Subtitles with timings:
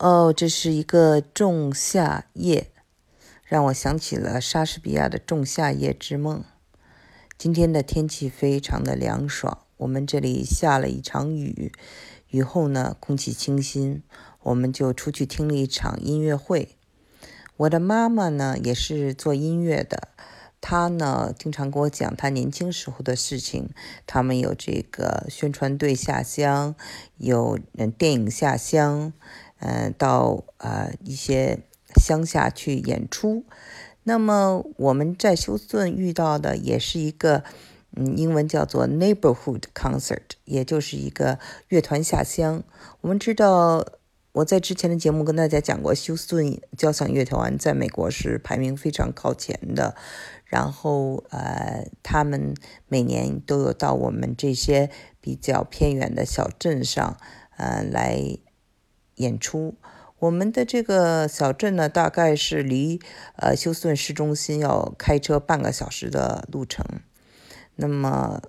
[0.00, 2.70] 哦，这是一个仲夏夜，
[3.44, 6.38] 让我想起了莎士比亚的《仲夏夜之梦》。
[7.36, 11.70] 今天的天气非常的凉爽，我们这里下了一场雨，
[12.28, 14.02] 雨后呢，空气清新，
[14.44, 16.70] 我们就出去听了一场音乐会。
[17.58, 20.08] 我的妈妈呢，也是做音乐的。
[20.62, 23.68] 他呢，经常跟我讲他年轻时候的事情。
[24.06, 26.74] 他们有这个宣传队下乡，
[27.18, 29.12] 有嗯电影下乡，
[29.60, 31.60] 呃，到呃一些
[31.96, 33.44] 乡下去演出。
[34.02, 37.44] 那么我们在休斯顿遇到的也是一个，
[37.96, 42.64] 嗯，英文叫做 neighborhood concert，也就是一个乐团下乡。
[43.02, 43.86] 我们知道。
[44.32, 49.96] 我在之前的节目跟大家讲过，休斯顿交响乐团在美国是排名非常靠前的。
[50.44, 52.54] 然后，呃，他们
[52.86, 54.88] 每年都有到我们这些
[55.20, 57.16] 比较偏远的小镇上，
[57.56, 58.38] 呃，来
[59.20, 59.74] 演出。
[60.18, 63.00] 我们的这个小镇呢，大概是离
[63.36, 66.84] 呃休斯顿市中心要开车半个小时的路程。
[67.76, 68.42] 那么，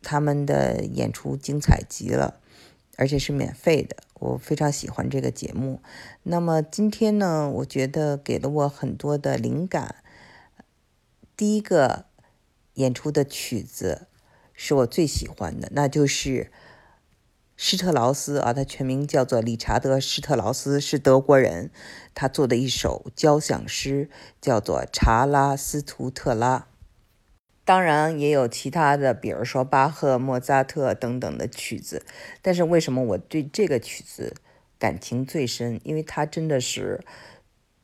[0.00, 2.40] 他们的演出精彩极了。
[2.96, 5.80] 而且是免费的，我非常喜欢这个节目。
[6.22, 9.96] 那么今天呢，我觉得给了我很多的灵感。
[11.36, 12.04] 第一个
[12.74, 14.06] 演出的曲子
[14.52, 16.52] 是我最喜欢的，那就是
[17.56, 21.70] 施特劳斯啊，他全名叫做理查德·施特劳斯，是德国人，
[22.12, 24.10] 他做的一首交响诗，
[24.40, 26.58] 叫做《查拉斯图特拉》。
[27.64, 32.04] 当然也有其他的，比如说巴赫、莫扎特等等的曲子，
[32.42, 34.34] 但是为什么我对这个曲子
[34.78, 35.80] 感情最深？
[35.84, 37.02] 因为它真的是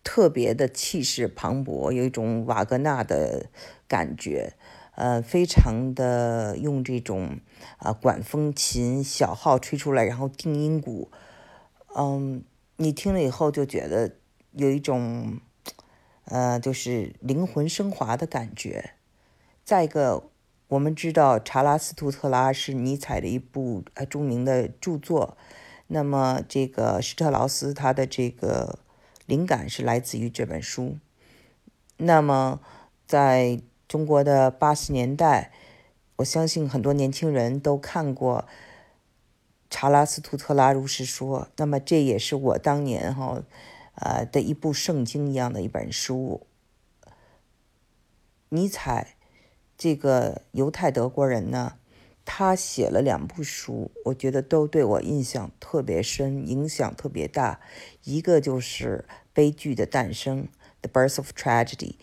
[0.02, 3.46] 特别的气势磅礴，有一种瓦格纳的
[3.88, 4.52] 感觉，
[4.94, 7.38] 呃，非常的用这种
[7.78, 11.10] 啊管风琴、小号吹出来，然后定音鼓，
[11.96, 12.44] 嗯，
[12.76, 14.16] 你听了以后就觉得
[14.52, 15.38] 有一种
[16.24, 18.92] 呃，就是灵魂升华的感觉。
[19.64, 20.30] 再一个，
[20.68, 25.36] 我们知道《查拉斯图特拉》是尼采的一部呃著名的著作。
[25.86, 28.78] 那么，这个施特劳斯他的这个
[29.26, 30.98] 灵感是来自于这本书。
[31.96, 32.60] 那么，
[33.06, 35.50] 在中国的八十年代，
[36.18, 38.44] 我相信很多年轻人都看过
[39.68, 41.42] 《查拉斯图特拉如是说》。
[41.56, 43.42] 那么，这也是我当年哈
[43.96, 46.46] 呃的一部圣经一样的一本书。
[48.50, 49.16] 尼采。
[49.76, 51.78] 这个犹太德国人呢，
[52.24, 57.60] 他写了两部书，我觉得都对我印象特别深，影响特别大。
[58.04, 60.44] 一个就是《悲剧的诞生》
[60.82, 61.94] （The Birth of Tragedy），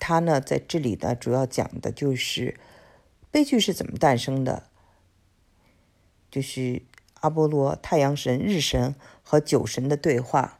[0.00, 2.58] 他呢在这里呢主要讲的就是
[3.30, 4.64] 悲剧是怎么诞生的，
[6.28, 6.82] 就是
[7.20, 10.56] 阿波罗、太阳神、日神和酒神的对话。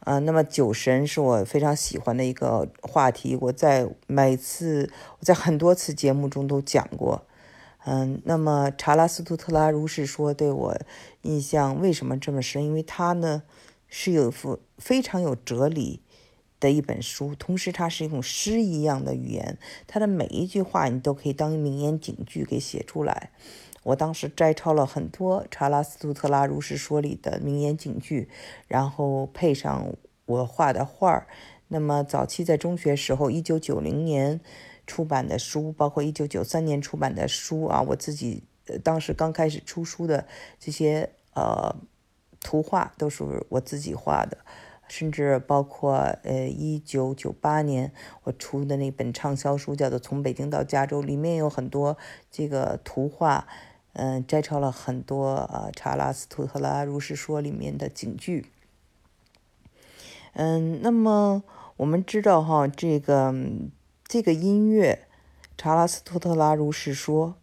[0.00, 7.26] 啊，那么酒神是我非常喜欢的一个话题，我在每次我在很多次节目中都讲过。
[7.84, 10.78] 嗯，那么查拉斯图特拉如是说对我
[11.22, 12.64] 印象为什么这么深？
[12.64, 13.42] 因为他呢
[13.88, 16.00] 是有副非常有哲理
[16.58, 23.30] 的一本书，同时它是一种诗一样的语言，它的每一句话你都可以当名言警句给写出来。
[23.82, 28.28] 我当时摘抄了很多《查拉斯图特拉如是说》里的名言警句，
[28.66, 31.28] 然后配上我画的画儿。
[31.68, 34.40] 那么早期在中学时候，一九九零年
[34.86, 38.42] 出版的书，包括一九九三年出版的书啊，我自己
[38.82, 40.26] 当时刚开始出书的
[40.58, 41.76] 这些呃
[42.40, 44.38] 图画都是我自己画的，
[44.88, 47.92] 甚至包括呃一九九八年
[48.24, 51.96] 我出的那本畅销书叫做《从北京到加州》，里面有很多
[52.30, 53.46] 这个图画。
[53.98, 58.44] 嗯，摘抄了很多啊，《查拉斯图特拉如是说》里面的警句。
[60.34, 61.42] 嗯，那么
[61.78, 63.34] 我们知道哈，这个
[64.06, 65.06] 这个音乐
[65.56, 67.36] 《查拉斯图特拉如是说》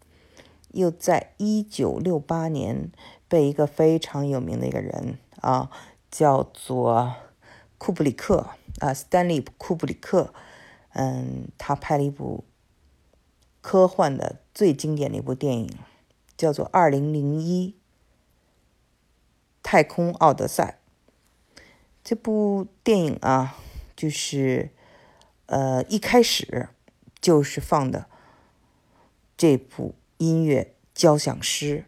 [0.70, 2.92] 又在一九六八年
[3.26, 5.68] 被一个非常有名的一个人啊，
[6.08, 7.16] 叫做
[7.84, 8.48] 库布里克
[8.80, 10.32] 啊，斯坦利·库布里克，
[10.94, 12.44] 嗯，他拍了一部
[13.60, 15.70] 科幻的最经典的一部电影。
[16.34, 17.76] 叫做《二零零一
[19.62, 20.80] 太空奥德赛》
[22.02, 23.56] 这部电影啊，
[23.94, 24.70] 就是
[25.46, 26.70] 呃一开始
[27.20, 28.06] 就是放的
[29.36, 31.80] 这部音乐交响诗《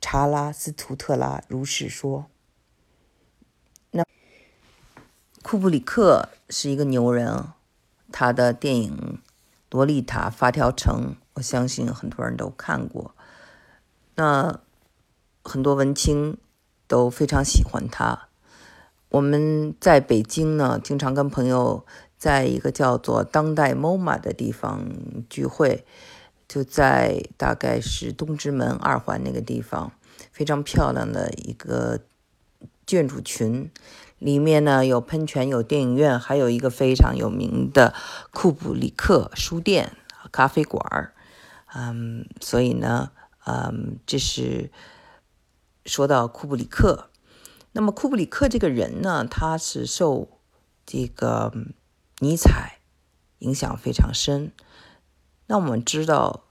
[0.00, 2.20] 查拉斯图特拉如是说》。
[3.92, 4.04] 那
[5.42, 7.48] 库布里克是一个牛人，
[8.12, 9.20] 他的电影
[9.70, 13.14] 《洛丽塔发条城》，我相信很多人都看过。
[14.14, 14.60] 那
[15.42, 16.38] 很多文青
[16.86, 18.28] 都非常喜欢他，
[19.08, 21.84] 我们在北京呢，经常跟朋友
[22.16, 24.86] 在一个叫做当代 MoMA 的地方
[25.28, 25.84] 聚会，
[26.46, 29.92] 就在大概是东直门二环那个地方，
[30.30, 31.98] 非常漂亮的一个
[32.86, 33.68] 建筑群，
[34.22, 37.92] 里面呢有喷泉、有电影院，还有一个非常有名的
[38.32, 39.96] 库布里克书店、
[40.30, 41.12] 咖啡馆儿。
[41.74, 43.10] 嗯，所以呢，
[43.44, 44.70] 嗯，这是
[45.84, 47.08] 说到库布里克。
[47.72, 50.28] 那么库布里克这个人呢，他是受
[50.86, 51.52] 这个
[52.20, 52.78] 尼采
[53.40, 54.52] 影响非常深。
[55.46, 56.44] 那我们知道，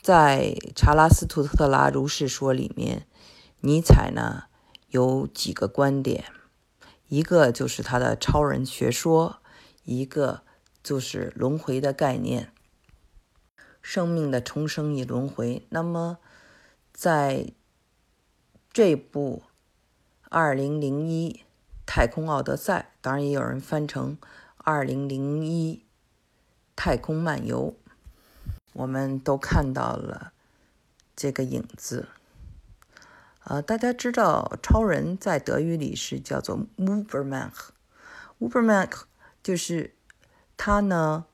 [0.00, 3.06] 在《查拉斯图特拉如是说》里面，
[3.60, 4.44] 尼采呢
[4.88, 6.24] 有几个观点，
[7.08, 9.40] 一个就是他的超人学说，
[9.84, 10.42] 一个
[10.82, 12.52] 就是轮回的概念。
[13.80, 15.64] 生命的重生与轮回。
[15.68, 16.18] 那么，
[16.92, 17.52] 在
[18.72, 19.44] 这部
[20.28, 21.44] 《二零零一
[21.86, 24.18] 太空奥德赛》，当然也有人翻成
[24.56, 25.84] 《二零零一
[26.74, 27.76] 太空漫游》，
[28.72, 30.32] 我们都看到了
[31.14, 32.08] 这个影子。
[33.48, 38.90] 呃，大家知道，超人在德语里是叫做 “Uberman”，Uberman
[39.42, 39.94] 就是
[40.56, 41.26] 他呢。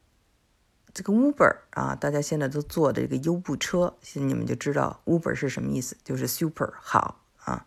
[0.94, 7.64] 这个 Uber 啊，大家现在都坐的这个优步车，你们就知道 Uber 是什么意思，就是 super 好啊，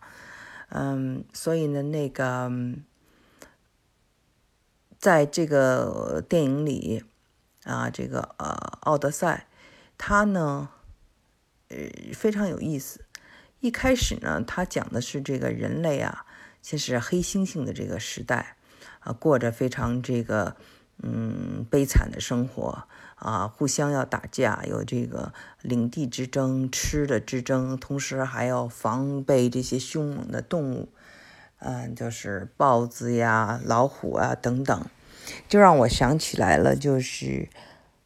[0.68, 2.48] 嗯，所以呢，那个
[4.96, 7.02] 在这个电影里
[7.64, 9.48] 啊，这个呃奥德赛，
[9.98, 10.68] 它呢，
[11.66, 11.78] 呃
[12.14, 13.00] 非常有意思。
[13.60, 16.26] 一开始呢，他讲的是这个人类啊，
[16.62, 18.56] 先是黑猩猩的这个时代
[19.00, 20.56] 啊，过着非常这个
[21.02, 22.84] 嗯悲惨的生活。
[23.16, 25.32] 啊，互相要打架，有这个
[25.62, 30.90] 领地之争、吃的之争，同时还要防备这些凶猛的动物，
[31.60, 34.84] 嗯，就是豹子呀、老虎啊等等，
[35.48, 37.48] 就让我想起来了，就是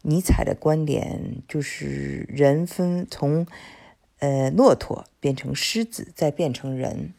[0.02, 3.44] 尼采的观点，就是人分从
[4.20, 7.12] 呃骆驼变成狮子，再变成人，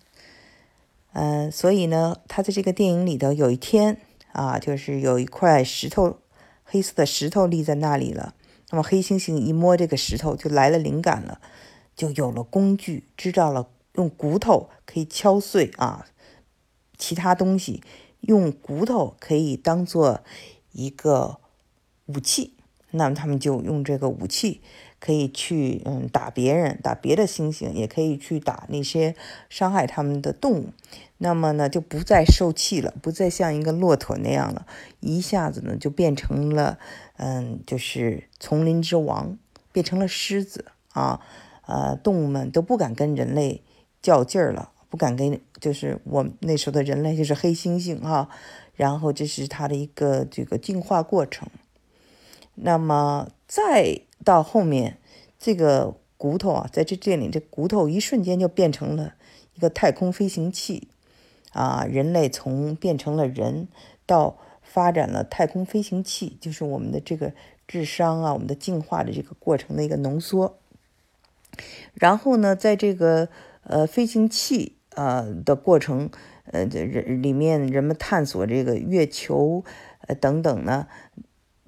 [1.13, 3.99] 嗯，所以呢，他在这个电影里头有一天
[4.31, 6.17] 啊，就是有一块石头。
[6.63, 8.33] 黑色的石头立在那里了，
[8.69, 11.41] 那么黑猩猩一摸这个石头，就来了灵感了，
[11.97, 16.05] 就有了工具，知道了用骨头可以敲碎啊
[16.97, 17.83] 其他东西，
[18.21, 20.21] 用骨头可以当做
[20.71, 21.39] 一个
[22.05, 22.53] 武器，
[22.91, 24.61] 那么他们就用这个武器
[25.01, 29.15] 可以去嗯打别人，打别的猩猩，也可以去打那些
[29.49, 30.69] 伤害他们的动物。
[31.17, 34.65] 那么呢，就不再受气了，不再像一个骆驼那样了，
[35.01, 36.79] 一下子呢就变成了，
[37.17, 39.37] 嗯，就是丛林之王，
[39.71, 41.19] 变成了狮子啊，
[41.65, 43.61] 呃，动物们都不敢跟人类
[44.01, 48.29] 较劲儿了，不敢跟，就是我那时候的人类就是黑猩猩哈，
[48.75, 51.47] 然后这是它的一个这个进化过程。
[52.55, 54.97] 那么再到后面，
[55.39, 59.15] 这个骨头啊，在这这里，这骨头一瞬间就变成了
[59.55, 60.87] 一个太空飞行器。
[61.53, 63.67] 啊，人类从变成了人，
[64.05, 67.33] 到发展了太空飞行器，就是我们的这个
[67.67, 70.57] 智商啊，我们的进化的这个过程的一个浓缩。
[71.93, 73.27] 然后呢，在这个
[73.63, 76.09] 呃飞行器啊的过程，
[76.45, 79.65] 呃，人里面人们探索这个月球
[80.07, 80.87] 呃等等呢，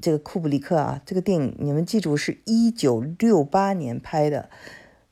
[0.04, 4.50] 这个库布里克啊，这个电影你们记住是一九六八年拍的。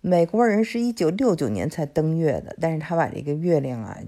[0.01, 3.99] 美国人是一九六九年才登月的，但是他把这个月亮啊，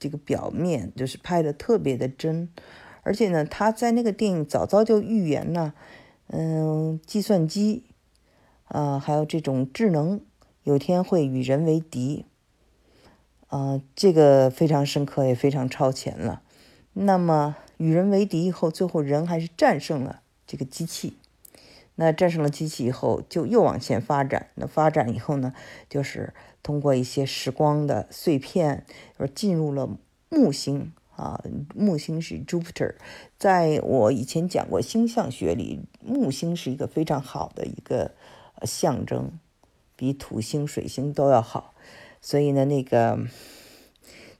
[0.00, 2.48] 这个表面就是拍的特别的真，
[3.02, 5.74] 而且呢，他在那个电影早早就预言了，
[6.26, 7.84] 嗯，计算机，
[8.64, 10.20] 啊，还有这种智能，
[10.64, 12.24] 有天会与人为敌，
[13.46, 16.42] 啊，这个非常深刻，也非常超前了。
[16.94, 20.21] 那么与人为敌以后，最后人还是战胜了
[20.52, 21.16] 这个机器。
[21.94, 24.50] 那战胜了机器以后，就又往前发展。
[24.56, 25.54] 那发展以后呢，
[25.88, 28.84] 就是通过一些时光的碎片，
[29.16, 29.88] 而进入了
[30.28, 31.42] 木星啊。
[31.74, 32.96] 木星是 Jupiter，
[33.38, 38.12] 在我以前讲过星象学里，木星是一个非常好的一个
[38.62, 39.38] 象征，
[39.96, 41.72] 比土星、水星都要好。
[42.20, 43.18] 所以呢，那个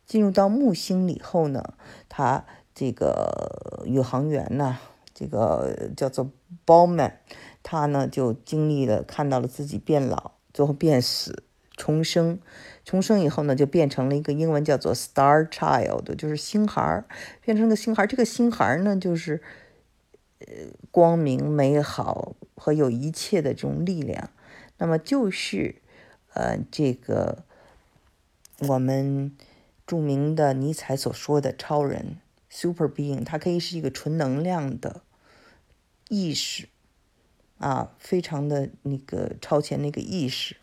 [0.04, 1.74] 进入到木星以后呢，
[2.10, 4.78] 它这个宇航员呢。
[5.14, 6.30] 这个叫做
[6.64, 7.12] Bowman，
[7.62, 11.42] 他呢就经历了，看到了自己变老，最后变死，
[11.76, 12.38] 重生，
[12.84, 17.04] 重生以后呢，就变成了一个英文叫做 Star Child，就是星孩儿，
[17.40, 18.06] 变成个星孩儿。
[18.06, 19.42] 这个星孩儿呢，就是
[20.40, 20.46] 呃
[20.90, 24.30] 光明、美好和有一切的这种力量。
[24.78, 25.76] 那么就是
[26.34, 27.44] 呃这个
[28.60, 29.36] 我们
[29.86, 32.16] 著名的尼采所说的超人
[32.52, 35.02] （super being），它可以是一个纯能量的
[36.10, 36.68] 意识
[37.56, 40.56] 啊，非常的那个超前那个意识。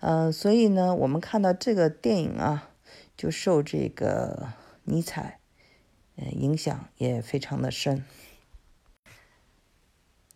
[0.00, 2.70] 嗯，所以呢，我们看到这个电影啊，
[3.16, 4.52] 就受这个
[4.82, 5.38] 尼采
[6.16, 8.04] 嗯影响也非常的深。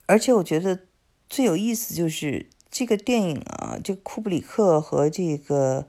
[0.06, 0.86] 而且我觉得
[1.28, 5.86] 最有意思就是这个电影啊，这个库布里克和这个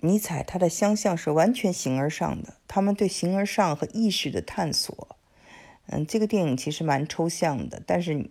[0.00, 5.16] 尼采他的相像是完全形而上的，他们对形而上和意识的探索。
[5.86, 8.30] 嗯，这个电影其实蛮抽象的，但是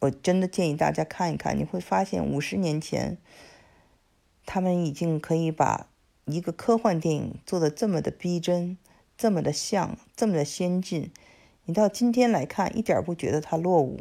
[0.00, 3.18] 我真的建议大家看一看，你会发现五十年前
[4.46, 5.88] 他们已经可以把
[6.24, 8.78] 一个科幻电影做的这么的逼真，
[9.18, 11.10] 这么的像，这么的先进。
[11.64, 14.00] 你到今天来看，一点不觉得它落伍。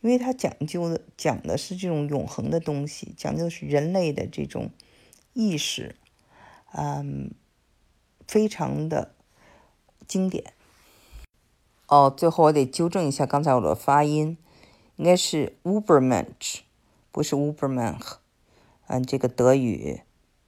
[0.00, 4.68] 因为它讲究的讲的是这种永恒的东西，讲究的是人类的这种
[5.32, 5.96] 意识，
[6.76, 7.30] 嗯，
[8.26, 9.14] 非常的
[10.08, 10.52] 经典。
[11.86, 14.36] 哦，最后我得纠正一下刚才我的发音，
[14.96, 16.60] 应该是 Ubermensch，
[17.12, 18.14] 不是 Ubermensch。
[18.88, 20.02] 嗯，这个德语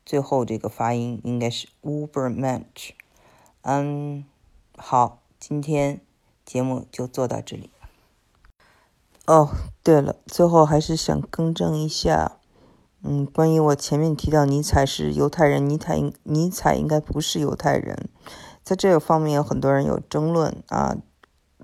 [0.05, 2.91] 最后这个发音应该是 Ubermensch。
[3.63, 4.25] 嗯，
[4.77, 6.01] 好，今天
[6.45, 7.71] 节目就做到这里。
[9.27, 9.51] 哦，
[9.85, 12.39] 对了，最后还是想更正一下，
[13.03, 18.09] 嗯，关于我前面提到尼采是犹太人，尼采尼采应该不是犹太人，
[18.65, 20.97] 在这个方面有很多人有争论啊。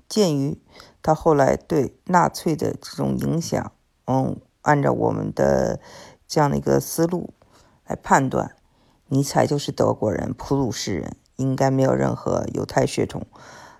[0.09, 0.61] 鉴于
[1.01, 3.71] 他后来对纳粹的这种影响，
[4.05, 5.79] 嗯，按照我们的
[6.27, 7.33] 这样的一个思路
[7.87, 8.55] 来判断，
[9.07, 13.25] 尼采就是德国人，普鲁士人，应该没有任何犹太血统，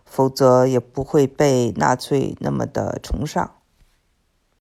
[0.05, 3.51] 否则也不会被纳粹那么的崇尚。